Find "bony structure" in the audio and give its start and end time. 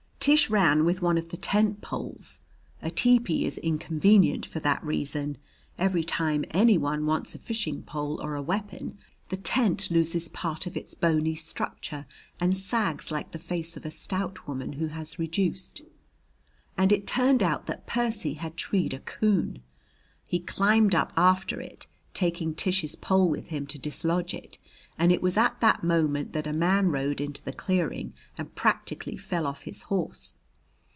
10.93-12.05